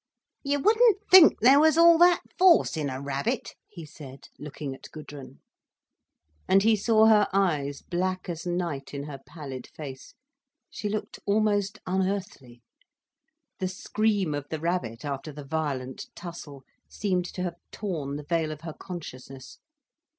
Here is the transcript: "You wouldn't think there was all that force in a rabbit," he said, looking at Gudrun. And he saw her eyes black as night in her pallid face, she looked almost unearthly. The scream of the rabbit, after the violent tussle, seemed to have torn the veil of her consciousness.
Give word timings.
"You 0.43 0.59
wouldn't 0.59 0.97
think 1.11 1.41
there 1.41 1.59
was 1.59 1.77
all 1.77 1.99
that 1.99 2.23
force 2.35 2.75
in 2.75 2.89
a 2.89 2.99
rabbit," 2.99 3.53
he 3.69 3.85
said, 3.85 4.29
looking 4.39 4.73
at 4.73 4.89
Gudrun. 4.91 5.41
And 6.47 6.63
he 6.63 6.75
saw 6.75 7.05
her 7.05 7.27
eyes 7.31 7.83
black 7.83 8.27
as 8.27 8.43
night 8.47 8.95
in 8.95 9.03
her 9.03 9.19
pallid 9.27 9.67
face, 9.67 10.15
she 10.71 10.89
looked 10.89 11.19
almost 11.27 11.77
unearthly. 11.85 12.63
The 13.59 13.67
scream 13.67 14.33
of 14.33 14.47
the 14.49 14.59
rabbit, 14.59 15.05
after 15.05 15.31
the 15.31 15.45
violent 15.45 16.07
tussle, 16.15 16.63
seemed 16.89 17.25
to 17.35 17.43
have 17.43 17.57
torn 17.71 18.15
the 18.15 18.23
veil 18.27 18.51
of 18.51 18.61
her 18.61 18.73
consciousness. 18.73 19.59